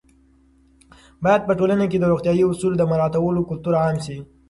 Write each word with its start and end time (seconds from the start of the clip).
باید 1.23 1.41
په 1.45 1.53
ټولنه 1.59 1.85
کې 1.91 1.97
د 1.99 2.03
روغتیايي 2.11 2.43
اصولو 2.47 2.79
د 2.79 2.83
مراعاتولو 2.91 3.47
کلتور 3.49 3.73
عام 3.83 3.97
شي. 4.05 4.17